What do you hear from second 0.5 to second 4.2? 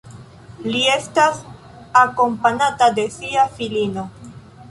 Li estas akompanata de sia filino.